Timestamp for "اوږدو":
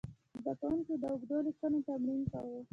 1.11-1.37